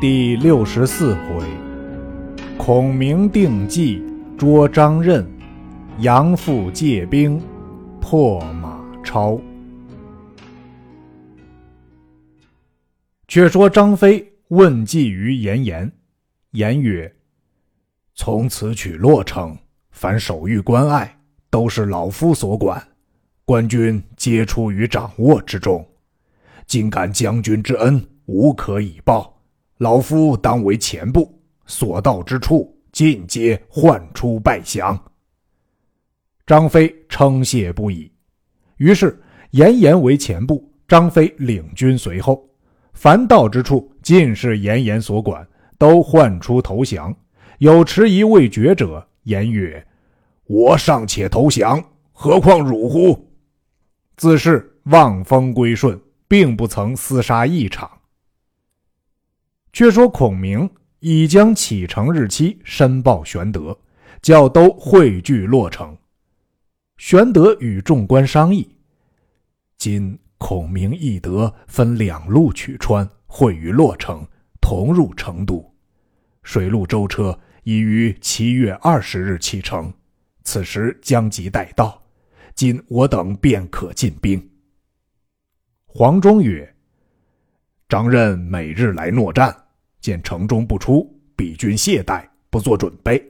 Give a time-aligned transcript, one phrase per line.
[0.00, 1.44] 第六十四回，
[2.56, 4.02] 孔明定计
[4.38, 5.30] 捉张任，
[5.98, 7.38] 杨阜借兵
[8.00, 9.38] 破马超。
[13.28, 15.92] 却说张飞问计于严颜，
[16.52, 17.14] 颜曰
[18.16, 19.54] ：“从此取洛城，
[19.90, 21.14] 凡守御关隘，
[21.50, 22.82] 都是老夫所管，
[23.44, 25.86] 官军皆出于掌握之中。
[26.66, 29.36] 今感将军之恩，无可以报。”
[29.80, 34.98] 老夫当为前部，所到之处尽皆唤出拜降。
[36.46, 38.12] 张飞称谢不已。
[38.76, 39.18] 于是
[39.52, 42.46] 严颜为前部，张飞领军随后，
[42.92, 45.48] 凡到之处尽是严颜所管，
[45.78, 47.16] 都唤出投降。
[47.56, 49.82] 有迟疑未决者，言曰
[50.44, 53.30] ：“我尚且投降，何况汝乎？”
[54.18, 57.90] 自是望风归顺，并不曾厮杀一场。
[59.72, 60.68] 却说孔明
[60.98, 63.78] 已将启程日期申报玄德，
[64.20, 65.96] 叫都汇聚洛城。
[66.96, 68.76] 玄德与众官商议：
[69.78, 74.26] 今孔明义德分两路取川，会于洛城，
[74.60, 75.64] 同入成都。
[76.42, 79.92] 水陆舟车已于七月二十日启程，
[80.42, 82.02] 此时将即待到。
[82.54, 84.50] 今我等便可进兵。
[85.86, 86.74] 黄忠曰。
[87.88, 89.59] 张任每日来诺战，
[90.00, 93.22] 见城中不出，彼军懈怠，不做准备。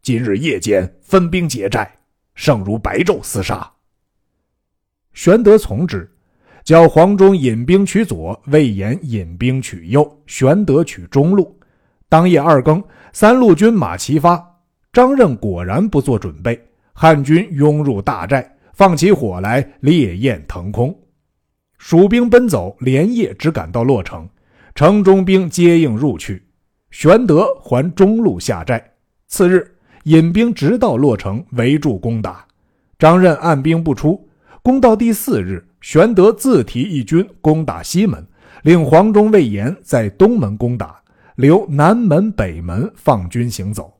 [0.00, 1.90] 今日夜间分兵劫寨，
[2.34, 3.70] 胜如白昼厮杀。
[5.12, 6.10] 玄德从之，
[6.64, 11.58] 叫黄忠引兵取左，魏延引兵取右，玄德取中路。
[12.08, 14.42] 当夜二更，三路军马齐发。
[14.92, 16.58] 张任果然不做准备，
[16.92, 20.96] 汉军拥入大寨，放起火来，烈焰腾空。
[21.76, 24.28] 蜀兵奔走，连夜只赶到洛城，
[24.78, 26.40] 城中兵接应入去。
[26.92, 28.92] 玄德还中路下寨。
[29.26, 29.74] 次日，
[30.04, 32.46] 引兵直到洛城，围住攻打。
[32.96, 34.28] 张任按兵不出。
[34.62, 38.24] 攻到第四日，玄德自提一军攻打西门，
[38.62, 41.02] 令黄忠、魏延在东门攻打，
[41.34, 43.92] 留南门、北门放军行走。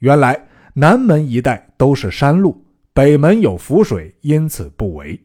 [0.00, 0.38] 原来
[0.74, 2.62] 南门一带都是山路，
[2.92, 5.18] 北门有浮水，因此不围。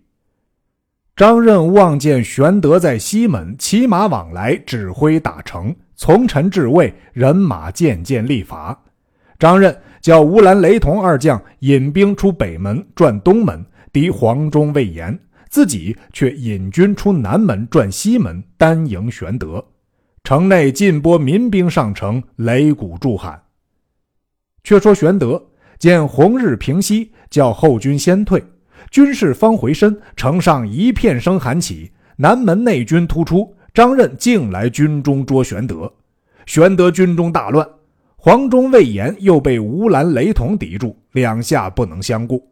[1.17, 8.79] 张任望见玄德在西门骑马往来，指挥打城，从臣至位，人马渐渐力乏。
[9.39, 15.19] 张任叫乌兰、雷同二将引兵出北门，转东门敌黄忠、魏延，
[15.49, 19.65] 自己却引军出南门，转西门，单迎玄德。
[20.23, 23.41] 城内尽拨民兵上城，擂鼓助喊。
[24.63, 25.43] 却说玄德
[25.79, 28.43] 见红日平西，叫后军先退。
[28.89, 31.91] 军士方回身，城上一片声喊起。
[32.15, 35.91] 南门内军突出，张任竟来军中捉玄德。
[36.47, 37.67] 玄德军中大乱，
[38.15, 42.43] 黄忠、魏延又被吴兰、雷同抵住，两下不能相顾。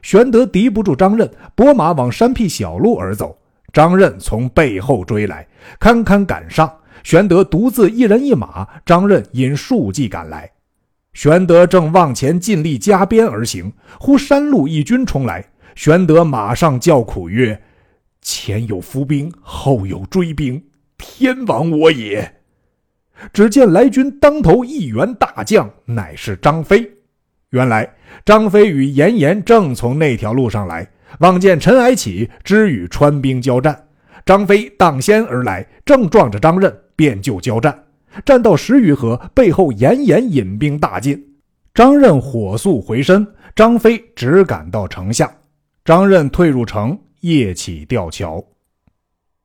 [0.00, 3.36] 玄德敌不住张任，拨马往山僻小路而走。
[3.72, 5.46] 张任从背后追来，
[5.78, 6.70] 堪堪赶上。
[7.04, 10.50] 玄德独自一人一马，张任引数骑赶来。
[11.12, 15.44] 玄德正往前尽力加鞭而行，忽山路一军冲来。
[15.74, 17.60] 玄德马上叫苦曰
[18.20, 20.62] ：“前有伏兵，后有追兵，
[20.98, 22.40] 天亡我也！”
[23.32, 26.90] 只见来军当头一员大将，乃是张飞。
[27.50, 27.88] 原来
[28.24, 30.88] 张飞与严颜正从那条路上来，
[31.20, 33.88] 望见尘埃起，只与川兵交战。
[34.24, 37.84] 张飞当先而来，正撞着张任，便就交战。
[38.24, 41.22] 战到十余合，背后严颜引兵大进，
[41.74, 45.30] 张任火速回身，张飞只赶到城下。
[45.84, 48.44] 张任退入城，夜起吊桥。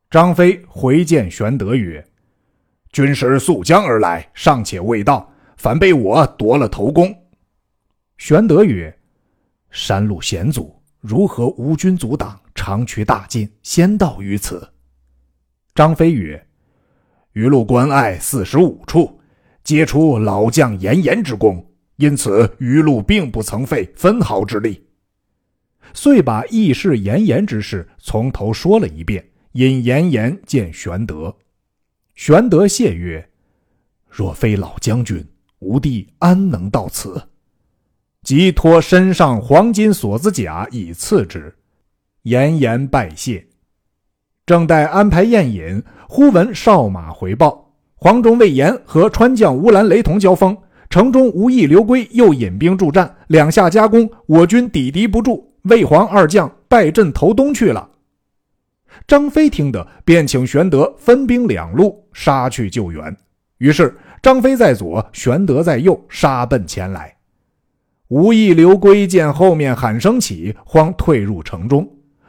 [0.08, 2.06] 张飞回见玄德曰
[2.94, 5.28] ：“军师溯江而来，尚且未到，
[5.58, 7.12] 反被我夺了头功。”
[8.20, 8.96] 玄德曰
[9.72, 14.70] ：“山路险阻，如何无军阻挡，长驱大进，先到于此？”
[15.74, 16.48] 张飞曰
[17.34, 19.20] ：“余路关隘四十五处，
[19.64, 24.84] 皆出老将严颜之功，因此余路并不曾费分毫之力。”
[25.94, 29.24] 遂把义士严颜之事从头说了一遍，
[29.54, 31.36] 引严颜见玄德。
[32.16, 33.30] 玄德谢曰
[34.10, 35.24] ：“若非老将军，
[35.60, 37.22] 吾弟安能到此？”
[38.24, 41.56] 即托身上黄金锁子甲以赐之。
[42.24, 43.48] 严颜拜谢。
[44.46, 50.58] 正待安排宴饮，忽闻哨马回报：黄忠、魏延和川将乌兰、雷同交锋，
[50.90, 55.54] 城中无意刘归又引兵助战，两下夹攻，我军抵敌不住。
[55.68, 57.90] 魏黄二将败阵投东去了。
[59.08, 63.16] 张飞听得，便请玄德分兵两路杀去救援。
[63.60, 67.16] 于是张飞在左，玄德在右，杀奔前来。
[68.10, 71.88] 吴懿、刘圭见后面喊声起，慌退入城中。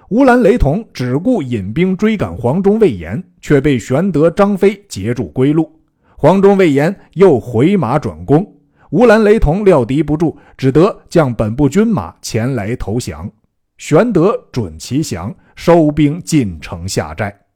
[0.09, 5.81] 吴兰、雷同只顾引兵追赶黄忠、魏延，却被玄德、张飞截住归路。
[6.17, 8.58] 黄忠、魏延又回马转攻，
[8.91, 13.31] 吴兰、雷同料敌不住，只得将本部军马前来投降。
[13.77, 17.47] 玄德准其降，收兵进城下寨。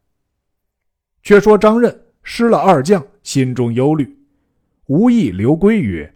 [1.22, 4.18] 却说张任失了二将，心中忧虑。
[4.86, 6.14] 吴懿、刘圭曰：“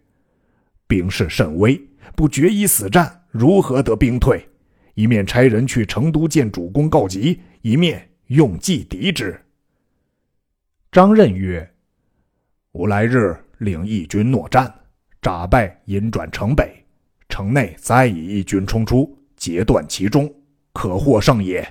[0.87, 1.81] 兵势甚危。”
[2.15, 4.49] 不决一死战，如何得兵退？
[4.95, 9.39] 一面差人去成都见主公告急，一面用计敌之。
[10.91, 11.69] 张任曰
[12.73, 14.73] ：“吾来日领义军搦战，
[15.27, 16.73] 诈败引转城北，
[17.29, 20.33] 城内再以一军冲出，截断其中，
[20.73, 21.67] 可获胜也。”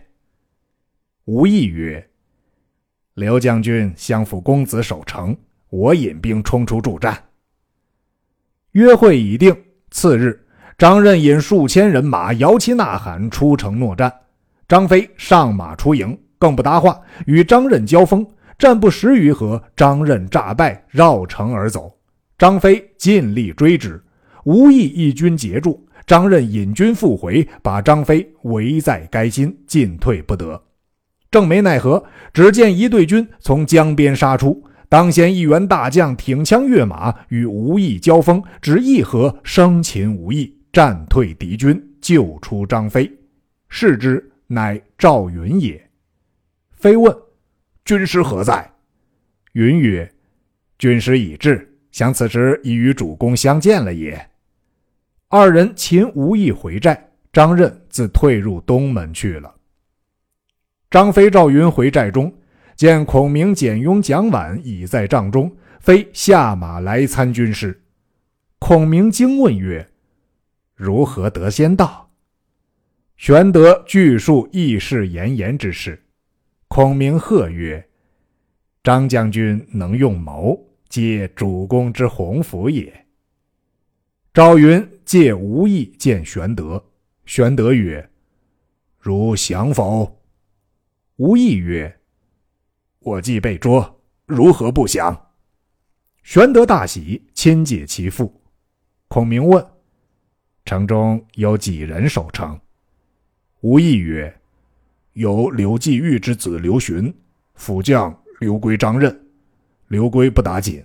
[1.23, 2.05] 吴懿曰
[3.15, 5.33] ：“刘将军相辅公子守城，
[5.69, 7.17] 我引兵冲出助战。”
[8.73, 9.55] 约会已定。
[9.89, 10.45] 次日，
[10.77, 14.13] 张任引数千人马摇旗呐喊出城搦战。
[14.67, 18.27] 张飞上马出营，更不搭话，与张任交锋。
[18.59, 21.94] 战不十余合，张任诈败，绕城而走。
[22.37, 24.01] 张飞尽力追之，
[24.43, 25.87] 无意一军截住。
[26.05, 30.61] 张任引军复回，把张飞围在该心，进退不得。
[31.31, 32.03] 正没奈何，
[32.33, 34.63] 只见一队军从江边杀出。
[34.87, 43.11] 当先一员大将挺枪跃马，与吴懿交锋，只一合，生擒吴懿，战退敌军，救出张飞。
[43.67, 45.89] 视之，乃赵云也。
[46.71, 47.13] 飞问
[47.83, 48.69] ：“军师何在？”
[49.53, 50.09] 云曰
[50.77, 54.29] ：“军师已至，想此时已与主公相见了也。”
[55.31, 57.01] 二人秦无意回寨，
[57.31, 59.55] 张任自退入东门去了。
[60.91, 62.29] 张飞、赵云回寨中。
[62.75, 65.49] 见孔明、简雍、蒋琬已在帐中，
[65.79, 67.81] 飞下马来参军师。
[68.59, 69.87] 孔明惊问曰
[70.75, 72.11] ：“如何得先到？”
[73.15, 76.03] 玄德叙述义士严颜之事。
[76.67, 77.87] 孔明贺曰
[78.83, 80.61] ：“张将军能用谋，
[80.95, 83.05] 皆主公之鸿福也。”
[84.33, 86.81] 赵云借无意见玄德。
[87.25, 88.09] 玄德曰
[88.97, 90.21] ：“如降否？”
[91.17, 91.99] 无意曰：
[92.99, 95.31] 我既被捉，如何不降？
[96.23, 98.41] 玄德大喜，亲解其父。
[99.09, 99.65] 孔明问
[100.63, 102.57] ：“城中有几人守城？”
[103.59, 104.33] 吴懿曰
[105.11, 107.13] ：“有刘季玉之子刘询，
[107.55, 109.24] 辅将刘圭、张任。
[109.95, 110.83] 刘圭不打紧，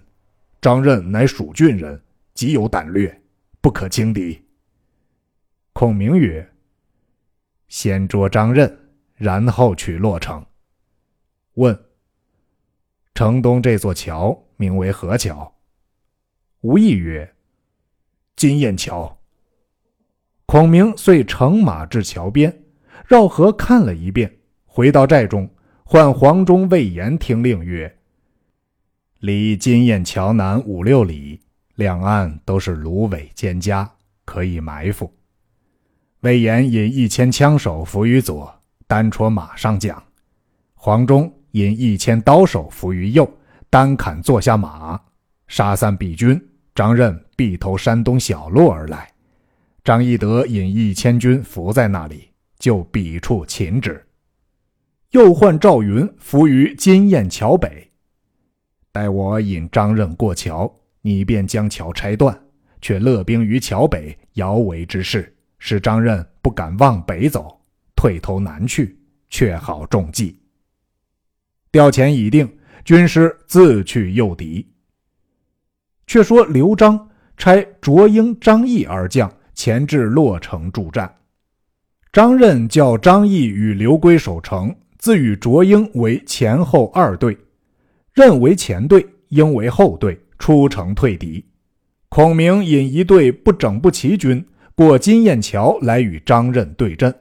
[0.60, 2.00] 张任乃蜀郡人，
[2.32, 3.20] 极有胆略，
[3.60, 4.40] 不可轻敌。”
[5.74, 6.48] 孔明曰
[7.66, 8.78] ：“先捉张任，
[9.16, 10.46] 然后取洛城。”
[11.54, 11.76] 问。
[13.12, 15.52] 城东这座桥名为何桥？
[16.60, 17.34] 吴懿曰
[18.36, 19.20] ：“金雁桥。”
[20.46, 22.62] 孔明遂乘马至桥边，
[23.08, 25.52] 绕河看了一遍，回到寨中，
[25.82, 27.92] 唤黄忠、魏延听令曰
[29.20, 31.40] ：“离金雁桥南五六里，
[31.76, 33.88] 两岸都是芦苇蒹葭，
[34.24, 35.10] 可以埋伏。”
[36.20, 38.52] 魏延引一千枪手伏于左，
[38.86, 39.94] 单戳马上将；
[40.74, 41.32] 黄忠。
[41.52, 43.28] 引一千刀手伏于右，
[43.68, 45.00] 单砍坐下马，
[45.48, 46.40] 杀散彼军。
[46.76, 49.10] 张任必投山东小路而来。
[49.82, 52.28] 张翼德引一千军伏在那里，
[52.60, 54.00] 就彼处擒之。
[55.10, 57.89] 又唤赵云伏于金雁桥北，
[58.92, 62.38] 待我引张任过桥，你便将桥拆断，
[62.80, 67.60] 却勒兵于桥北，摇围之势，使张任不敢往北走，
[67.94, 70.40] 退投南去，却好中计。
[71.70, 72.50] 调遣已定，
[72.84, 74.66] 军师自去诱敌。
[76.06, 81.14] 却说刘璋差卓英、张翼二将前至洛城助战。
[82.12, 87.38] 张任叫张翼与刘圭守城，自与卓英为前后二队，
[88.12, 91.44] 任为前队，应为后队，出城退敌。
[92.08, 97.14] 孔明引一队不整不齐军过金雁桥来与张任对阵。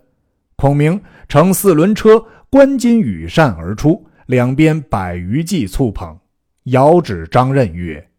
[0.55, 4.05] 孔明乘四轮车，观金羽扇而出。
[4.25, 6.15] 两边百余骑簇捧，
[6.65, 8.10] 遥指张任曰：“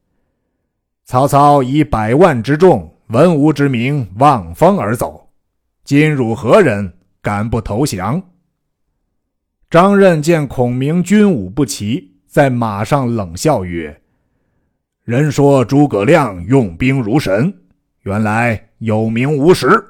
[1.07, 5.31] 曹操以百万之众、文武之名望风而走，
[5.85, 8.21] 今汝何人，敢不投降？”
[9.71, 14.00] 张任见孔明军武不齐，在马上冷笑曰
[15.02, 17.52] ：“人说诸葛亮用兵如神，
[18.02, 19.84] 原来有名无实。”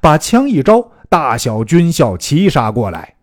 [0.00, 3.16] 把枪一招，大小军校齐杀过来。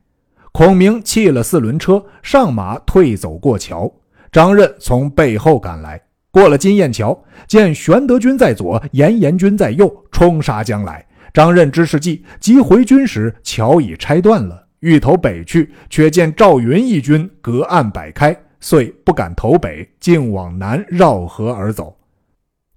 [0.52, 3.90] 孔明弃了四轮车，上马退走过桥。
[4.30, 7.18] 张任从背后赶来，过了金雁桥，
[7.48, 11.08] 见玄德军在左，严颜军在右，冲杀将来。
[11.34, 21.98] 张任知是计，急回军时，桥已拆断了，欲投北去，却见赵云一军隔岸摆开，遂不敢投北，竟往南绕河而走。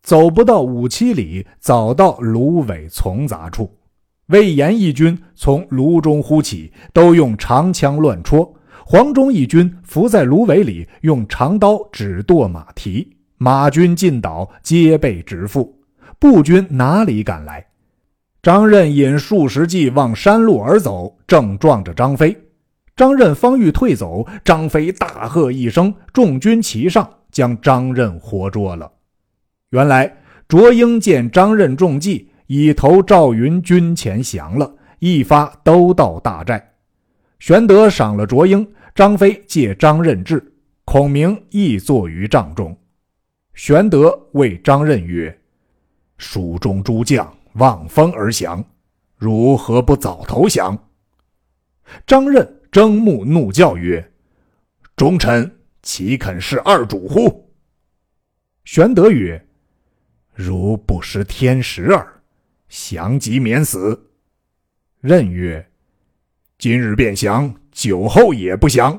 [0.03, 3.71] 走不到五七里，早到芦苇丛杂处。
[4.29, 8.55] 魏延一军从芦中忽起，都用长枪乱戳。
[8.87, 13.17] 黄忠一军伏在芦苇里，用长刀指剁马蹄。
[13.37, 15.71] 马军尽倒，皆被直缚。
[16.19, 17.65] 步军哪里敢来？
[18.43, 22.35] 张任引数十骑往山路而走，正撞着张飞。
[22.97, 28.91] 张任方欲退走，张飞大喝一声，众军齐上，将张任活捉了。
[29.71, 30.17] 原来
[30.49, 36.73] 卓英见张任中计，已投赵云军前降了，一发都到大寨。
[37.39, 40.43] 玄德赏了卓英，张飞借张任至，
[40.87, 42.75] 孔明亦坐于帐中。
[43.53, 45.39] 玄德谓张任曰
[46.17, 48.65] ：“蜀中诸将望风而降，
[49.17, 50.91] 如何不早投降？”
[52.07, 54.13] 张任睁目怒叫曰
[54.97, 57.51] ：“忠臣岂肯是二主乎？”
[58.65, 59.45] 玄德曰：
[60.33, 62.23] 如不失天时耳，
[62.69, 64.11] 降即免死。
[65.01, 65.71] 任曰
[66.57, 68.99] ：“今日便降，酒后也不降，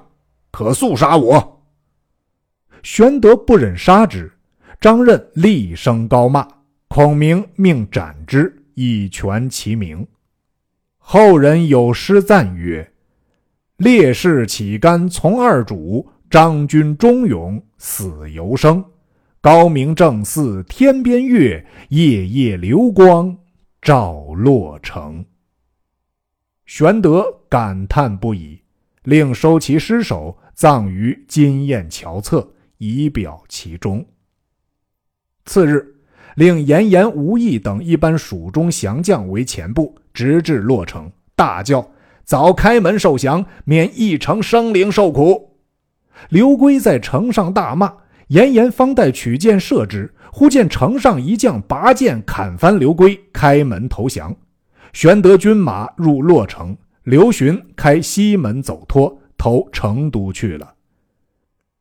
[0.51, 1.65] 可速杀我。”
[2.84, 4.31] 玄德不忍杀之，
[4.81, 6.46] 张任厉声高骂，
[6.94, 10.06] 孔明命斩之，以全其名。
[10.98, 12.92] 后人有诗赞曰
[13.80, 18.84] ：“烈士岂甘从二主，张军忠勇死犹生。”
[19.40, 23.38] 高明正似天边月，夜夜流光
[23.82, 25.24] 照洛城。
[26.66, 28.62] 玄德感叹不已，
[29.04, 34.06] 令收其尸首，葬于金雁桥侧，以表其忠。
[35.46, 35.96] 次日，
[36.36, 41.86] 令严颜、吴懿等一班蜀中降将为前部，直至洛城，大叫
[42.24, 45.58] ：“早开门受降，免一城生灵受苦。”
[46.30, 47.94] 刘圭在城上大骂。
[48.28, 54.34] 严颜方待取剑射之，忽见城上一将拔剑砍翻刘圭，开门投降。
[54.94, 60.76] 玄德军马入洛城，刘询开西门走脱，投成都去了。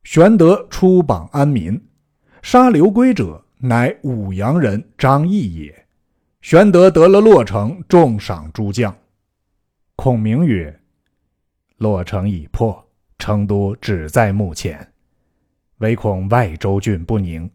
[0.03, 1.81] 玄德出榜安民，
[2.41, 5.85] 杀刘圭者乃武阳人张翼也。
[6.41, 8.95] 玄德得了洛城，重赏诸将。
[9.95, 10.79] 孔明曰
[11.77, 12.83] ：“洛城已破，
[13.19, 14.91] 成都只在目前。”
[15.77, 17.47] 唯恐外州郡不宁，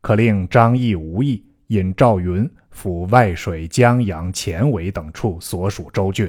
[0.00, 6.28] 可令张翼、吴懿引赵云赴外水、江阳、前围等处所属州郡，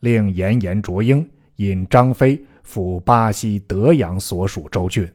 [0.00, 5.06] 令严颜、卓英引张飞赴巴西、德阳所属州郡，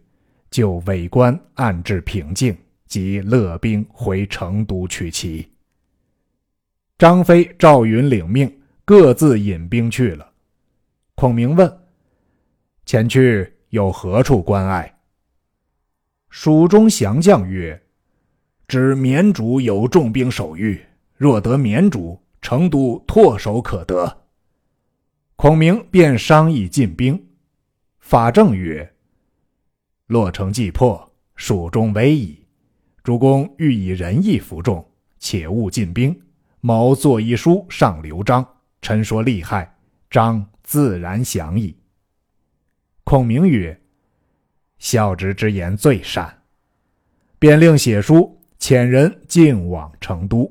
[0.52, 2.56] 就伪官暗置平静，
[2.90, 5.50] 即勒兵回成都取齐。
[6.98, 8.52] 张飞、赵云领命，
[8.84, 10.30] 各自引兵去了。
[11.16, 11.80] 孔明问
[12.86, 15.00] ：“前去有何处关隘？”
[16.30, 17.82] 蜀中降将曰
[18.68, 20.84] ：“知绵竹有重兵守御，
[21.16, 24.24] 若得绵竹，成都唾手可得。”
[25.38, 27.28] 孔明便商议进兵。
[28.00, 28.96] 法正曰
[30.08, 32.39] ：“洛城既破，蜀中危矣。
[33.10, 34.88] 主公欲以仁义服众，
[35.18, 36.16] 且勿进兵。
[36.62, 38.48] 某作一书上刘璋，
[38.84, 39.76] 臣说利害，
[40.12, 41.76] 张自然降矣。”
[43.04, 43.76] 孔明曰。
[44.78, 46.32] 孝直之言最善，
[47.40, 50.48] 便令写书遣人进往成都。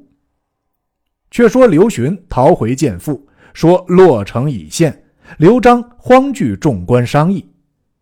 [1.30, 3.24] 却说刘询逃回见父，
[3.54, 5.04] 说洛城已陷。
[5.36, 7.48] 刘璋慌惧众官商议，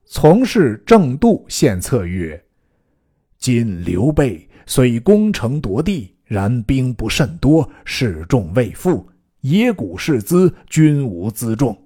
[0.06, 2.42] 从事郑度献策曰
[3.36, 9.08] ：“今刘备虽攻城夺地，然兵不甚多，士众未富，
[9.40, 11.76] 野谷士资，均无辎重。”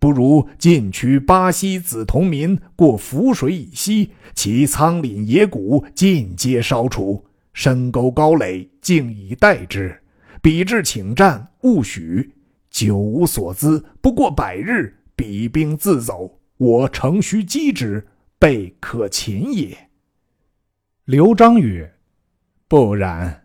[0.00, 7.24] 不如进取巴西子同民，过涪水以西，其仓廪野谷尽皆烧除，
[7.54, 9.98] 深沟高垒静以待之。
[10.42, 12.32] 彼至请战，勿许。
[12.68, 18.06] 久无所资，不过百日，彼兵自走，我城虚击之，
[18.38, 19.88] 备可擒也。
[21.06, 21.90] 刘璋曰
[22.66, 23.44] ：“不然，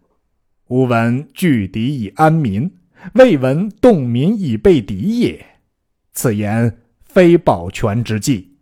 [0.68, 2.72] 吾闻拒敌以安民，
[3.14, 5.46] 未闻动民以备敌也。”
[6.14, 8.58] 此言非保全之计。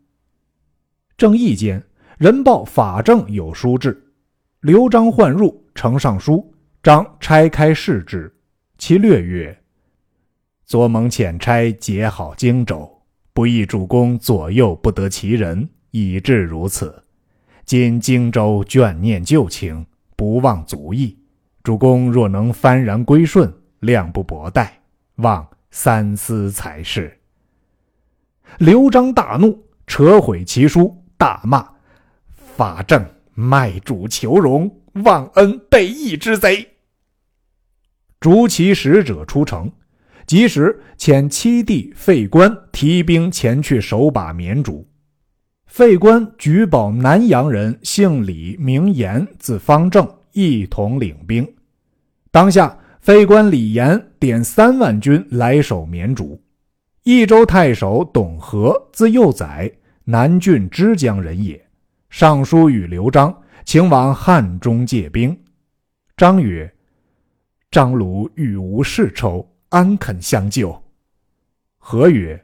[1.15, 1.83] 正义间，
[2.17, 4.11] 人报法正有书至，
[4.61, 6.53] 刘璋唤入，呈上书。
[6.83, 8.33] 张拆开视之，
[8.77, 9.59] 其略曰
[10.65, 13.01] ：“左蒙遣差结好荆州，
[13.33, 17.03] 不意主公左右不得其人，以致如此。
[17.65, 19.85] 今荆州眷念旧情，
[20.17, 21.17] 不忘祖义。
[21.63, 24.81] 主公若能幡然归顺，量不薄待，
[25.15, 27.17] 望三思才是。”
[28.59, 31.67] 刘璋大怒，扯毁其书，大骂
[32.33, 36.67] ：“法正卖主求荣，忘恩背义之贼！”
[38.19, 39.71] 逐其使者出城，
[40.25, 44.87] 即时遣七弟费官提兵前去守把绵竹。
[45.67, 51.47] 费官举保南阳人，姓李，名延，字方正，一同领兵。
[52.31, 56.41] 当下，费官李延点三万军来守绵竹。
[57.03, 59.71] 益州太守董和，字幼宰，
[60.05, 61.63] 南郡枝江人也。
[62.09, 65.37] 上书与刘璋，请往汉中借兵。
[66.15, 66.73] 张曰
[67.69, 70.81] ：“张鲁欲无世仇，安肯相救？”
[71.77, 72.41] 和曰：“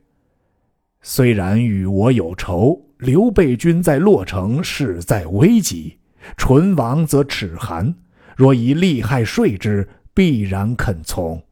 [1.01, 5.99] 虽然与我有仇，刘备军在洛城，势在危急，
[6.37, 7.93] 唇亡则齿寒。
[8.35, 11.43] 若以利害说之，必然肯从。”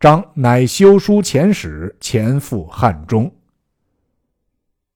[0.00, 3.32] 张乃修书遣使前赴汉中。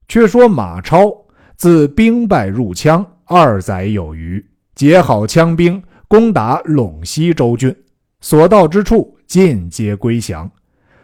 [0.09, 1.13] 却说马超
[1.57, 7.75] 自兵败入羌二载有余，结好羌兵，攻打陇西州郡，
[8.21, 10.51] 所到之处尽皆归降，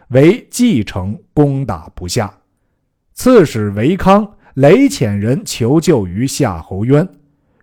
[0.09, 2.42] 唯蓟城攻打不下。
[3.15, 7.09] 刺史韦康累遣人求救于夏侯渊，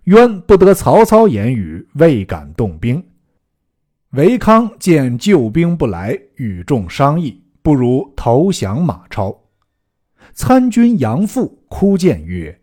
[0.06, 3.04] 渊不得曹操言语，未敢动兵。
[4.12, 9.44] 韦康见救兵不来，与众商议，不如投降马超。
[10.34, 12.62] 参军杨阜哭谏曰：“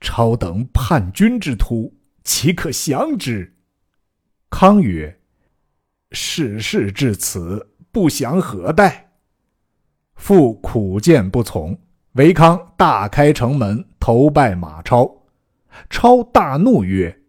[0.00, 3.54] 超等叛军之徒，岂可降之？”
[4.48, 5.18] 康曰
[6.12, 9.12] ：“事事至此，不降何待？”
[10.16, 11.78] 父苦谏不从。
[12.14, 15.24] 韦康大开城门，投拜马超。
[15.90, 17.20] 超大怒曰：“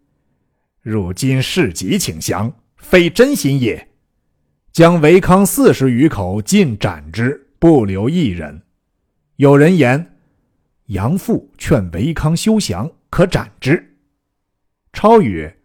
[0.80, 3.88] 如今事急，请降。”非真心也，
[4.70, 8.62] 将韦康四十余口尽斩之，不留一人。
[9.36, 10.18] 有人言，
[10.86, 13.96] 杨阜劝韦康休降，可斩之。
[14.92, 15.58] 超曰：“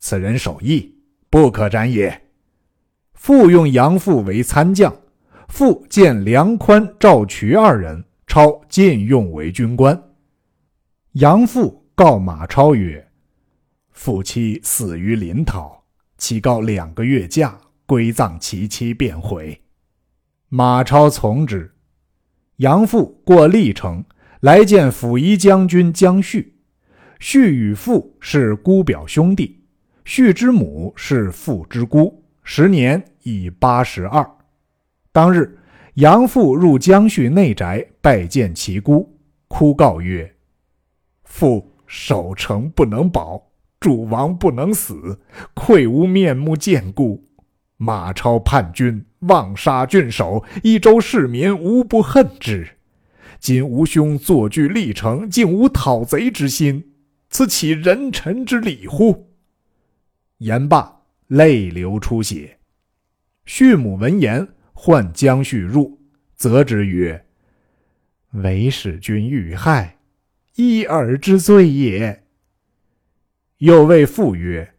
[0.00, 0.96] 此人守义，
[1.30, 2.22] 不可斩也。”
[3.14, 4.92] 复用杨阜为参将，
[5.46, 8.04] 复见梁宽、赵渠二人，
[8.34, 9.96] 超禁用为军官。
[11.12, 13.08] 杨阜告马超曰
[13.94, 15.84] ：“父妻死于临洮。”
[16.18, 19.56] 乞告两个月假，归葬其妻，便回。
[20.48, 21.72] 马超从之。
[22.56, 24.04] 杨父过历城，
[24.40, 26.56] 来见辅夷将军姜旭。
[27.20, 29.64] 旭与父是姑表兄弟，
[30.04, 34.28] 旭之母是父之姑，时年已八十二。
[35.12, 35.56] 当日，
[35.94, 40.30] 杨父入姜旭内宅，拜见其姑，哭告曰
[41.24, 45.20] ：“父守城不能保。”主王不能死，
[45.54, 47.26] 愧无面目见故。
[47.78, 52.76] 马超叛军，妄杀郡守，益州市民无不恨之。
[53.38, 56.92] 今吾兄坐据历城，竟无讨贼之心，
[57.30, 59.30] 此岂人臣之礼乎？
[60.38, 62.58] 言罢，泪流出血。
[63.46, 65.98] 畜母闻言，唤姜旭入，
[66.34, 67.23] 责之曰
[68.34, 69.98] ：“为使君遇害，
[70.54, 72.22] 一尔之罪也。”
[73.58, 74.74] 又谓父曰：“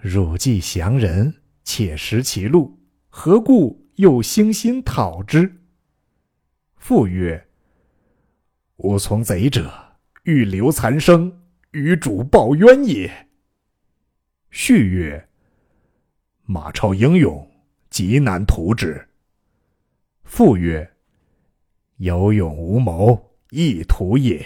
[0.00, 5.58] 汝既降人，且识其路，何故又兴心讨之？”
[6.76, 7.46] 父曰
[8.78, 9.72] ：“吾从贼者，
[10.24, 13.28] 欲留残生，与主报冤也。”
[14.50, 15.28] 续曰
[16.44, 17.48] ：“马超英勇，
[17.88, 19.08] 极难图之。”
[20.24, 20.91] 父曰
[22.02, 24.44] ：“有勇无谋，亦图也。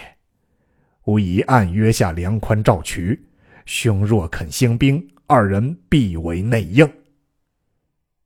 [1.05, 3.19] 吾已暗约下梁宽、赵渠。”
[3.65, 6.87] 兄若肯兴兵，二人必为内应。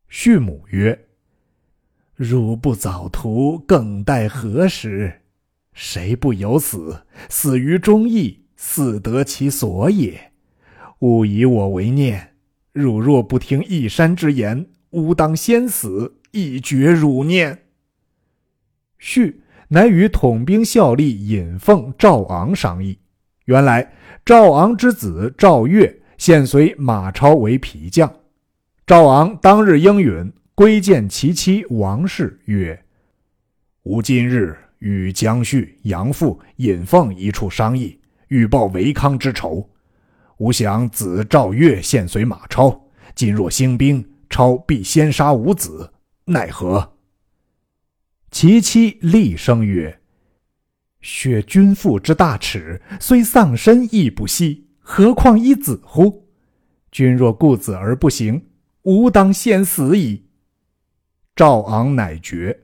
[0.10, 1.08] 畜母曰
[2.14, 5.22] ：“汝不早图，更待何时？
[5.72, 7.06] 谁不有死？
[7.30, 10.34] 死于忠义，死得其所也。
[11.00, 12.34] 勿以我为念。
[12.74, 17.60] 汝若不听一山之言，吾当先死，以绝汝念。”
[19.02, 22.98] 续乃与统兵效力尹奉、赵昂商议。
[23.44, 23.92] 原来。
[24.24, 28.08] 赵昂之子赵越现随马超为皮将。
[28.86, 32.80] 赵昂当日应允，归见其妻王氏曰
[33.82, 39.68] ：“吾今日与姜旭、杨阜、尹奉一处商议，欲报韦康之仇。
[40.38, 42.80] 吾想子赵月现随马超，
[43.16, 45.92] 今若兴兵，超必先杀吾子，
[46.26, 46.88] 奈何？”
[48.42, 50.00] 其妻厉声曰
[51.00, 56.28] ：“雪君父之大耻，虽丧身亦不惜，何况一子乎？
[56.92, 58.48] 君若顾子而不行，
[58.82, 60.26] 吾当先死矣。”
[61.38, 62.62] 赵昂乃决。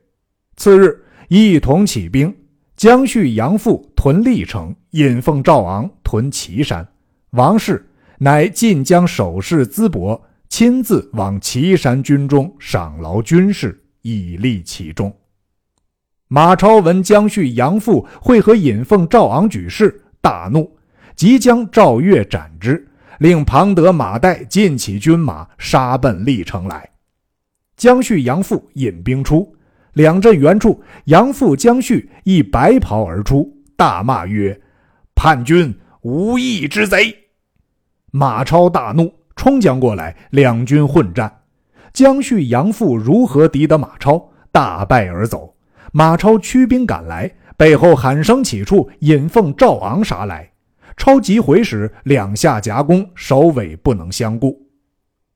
[0.56, 2.36] 次日，一同起兵，
[2.76, 6.84] 江旭、杨阜屯历城，引奉赵昂屯岐山。
[7.30, 7.88] 王氏
[8.18, 15.16] 乃晋江守士淄博，亲自往岐山军中赏劳军士，以利其众。
[16.30, 20.76] 马超闻江旭、杨阜会合引奉赵昂举事，大怒，
[21.16, 22.86] 即将赵越斩之，
[23.18, 26.86] 令庞德、马岱尽起军马，杀奔历城来。
[27.78, 29.56] 江旭、杨阜引兵出，
[29.94, 34.60] 两阵原处，杨阜、江旭亦白袍而出，大骂曰
[35.16, 37.16] ：“叛军，无义之贼！”
[38.12, 41.40] 马超大怒，冲将过来，两军混战。
[41.94, 44.30] 江旭、杨阜如何敌得马超？
[44.52, 45.54] 大败而走。
[45.92, 50.50] 马超驱兵赶来，背后喊声起处，引奉赵昂杀来。
[50.96, 54.66] 超急回时，两下夹攻，首尾不能相顾。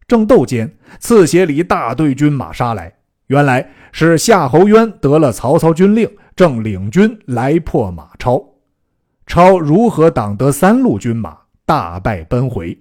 [0.08, 2.92] 正斗间，刺斜里大队军马杀来，
[3.28, 8.44] 原来是夏侯渊得了曹操军令，正领军来破马超。
[9.26, 12.76] 超如何挡得三路军马，大败奔回。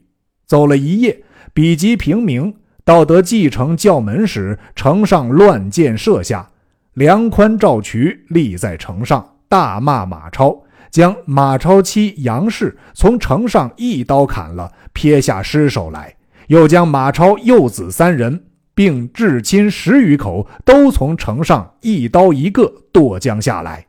[0.46, 2.54] 走了一夜，比及平明，
[2.84, 6.50] 到得蓟城教门时，城上乱箭射下，
[6.96, 16.14] 梁宽、赵渠立在城上，大骂马超，将马超妻杨氏从城上一刀砍了，撇下尸首来。
[16.48, 18.44] 又将马超幼子三人，
[18.76, 23.86] 并至亲十余口，都从城上一刀一个剁将下来。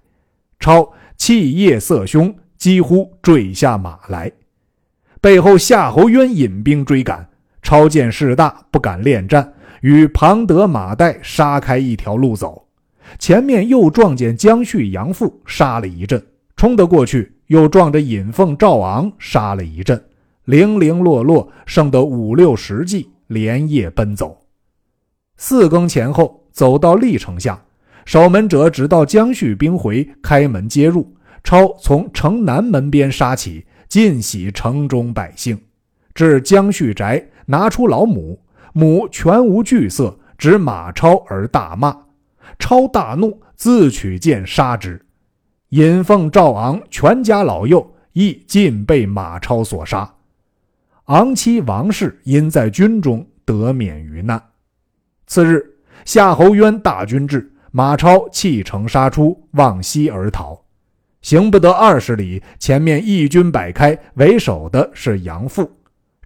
[0.60, 4.30] 超气夜色凶，几乎坠下马来。
[5.20, 7.28] 背后夏侯渊引兵追赶，
[7.62, 12.68] 超见势大，不敢恋战，与庞德、马岱杀开一条路走。
[13.18, 16.24] 前面又撞见江旭、杨阜，杀了一阵，
[16.56, 20.02] 冲得过去，又撞着尹奉、赵昂，杀了一阵。
[20.44, 24.36] 零零落落，剩得五六十骑，连夜奔走。
[25.36, 27.62] 四更前后，走到历城下，
[28.04, 31.14] 守门者只到江旭兵回，开门接入。
[31.44, 35.58] 超从城南门边杀起，尽洗城中百姓。
[36.14, 38.40] 至江旭宅，拿出老母，
[38.72, 41.96] 母全无惧色，指马超而大骂。
[42.58, 45.04] 超大怒，自取剑杀之。
[45.70, 50.14] 尹奉、赵昂全家老幼亦尽被马超所杀。
[51.06, 54.42] 昂妻王氏因在军中得免于难。
[55.26, 55.64] 次日，
[56.04, 60.62] 夏侯渊大军至，马超弃城杀出，往西而逃，
[61.22, 65.70] 行不得二十里，前面义军摆开，为首的是杨阜。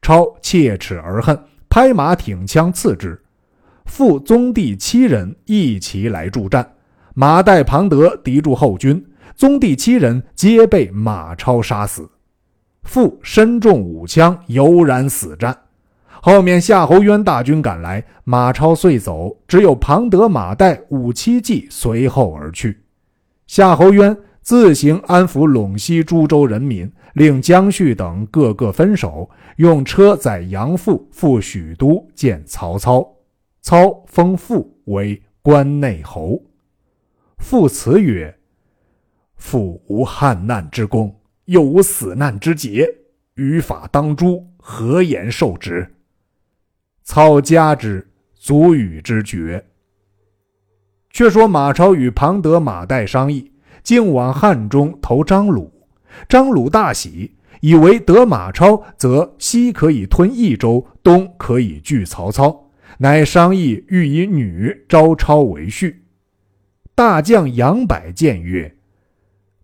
[0.03, 3.21] 超切齿而恨，拍马挺枪刺之。
[3.87, 6.69] 父宗弟七人一齐来助战，
[7.15, 9.03] 马岱、庞德敌住后军，
[9.35, 12.07] 宗弟七人皆被马超杀死。
[12.83, 15.57] 父身中五枪，悠然死战。
[16.21, 22.83] 后面夏侯渊大军赶来，马超遂走，只有庞德、马岱五七骑随后而去。
[23.47, 33.16] 夏侯渊自行安抚陇西诸州人民，令江旭等各个分守，用车载杨阜赴许都见曹操。
[33.67, 36.41] 操封父为关内侯。
[37.39, 38.33] 父辞曰
[39.35, 41.13] ：“父无汉难之功。”
[41.47, 42.89] 又无死难之节，
[43.35, 45.97] 于法当诛，何言受之？
[47.03, 49.67] 操加之，足与之绝。
[51.11, 53.51] 却说马超与庞德、马岱商议，
[53.83, 55.73] 竟往汉中投张鲁。
[56.29, 62.66] 张鲁大喜，以为得马超，则西可以吞益州，东可以拒曹操，
[62.99, 65.97] 乃商议欲以女招超为婿。
[66.95, 68.77] 大将杨柏谏曰：“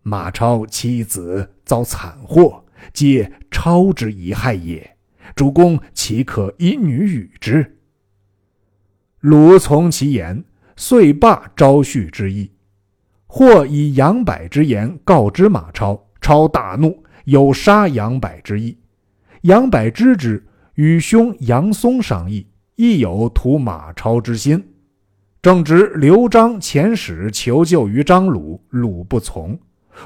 [0.03, 4.97] 马超妻子。”遭惨祸，皆超之遗害也。
[5.35, 7.79] 主公岂可以女与之？
[9.21, 10.45] 鲁从其言，
[10.77, 12.51] 遂罢招婿之意。
[13.27, 18.77] 或以杨柏之言告知马超，超大怒，有杀杨柏之意。
[19.42, 24.63] 杨柏知之，与兄杨松商议，亦有图马超之心。
[25.41, 29.59] 正值刘璋遣使求救于张鲁，鲁不从。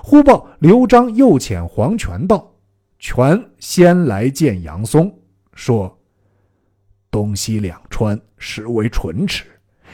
[0.03, 2.55] 忽报刘璋又遣黄权到，
[2.99, 5.15] 权先来见杨松，
[5.53, 5.99] 说
[7.11, 9.45] ：“东西两川实为唇齿，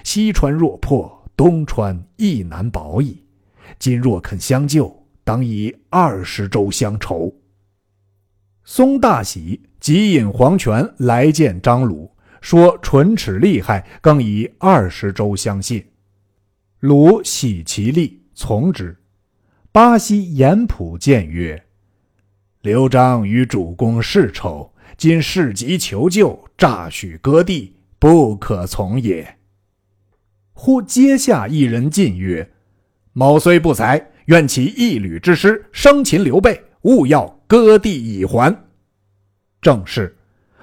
[0.04, 3.22] 西川若破，东川亦难保矣。
[3.78, 7.34] 今若肯相救，当以二十州相酬。”
[8.64, 12.10] 松大喜，即引黄权来见张鲁，
[12.42, 15.86] 说唇齿厉害，更以二十州相谢。
[16.80, 18.98] 鲁喜其利，从之。
[19.70, 21.64] 巴西严普谏曰
[22.60, 29.38] ：“刘璋与主公世仇，今事急求救，诈许割地，不可从也。”
[30.52, 32.52] 忽阶下一人进曰
[33.14, 38.64] ：“某虽不才，愿起一旅之师，生擒刘备，务要割地以还。”
[39.62, 40.18] 正是。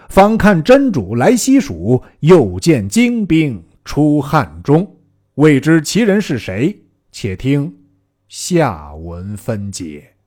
[0.09, 4.97] 方看真主来西蜀，又见精兵出汉中，
[5.35, 6.75] 未知其人是谁？
[7.11, 7.73] 且听
[8.27, 10.18] 下文分解。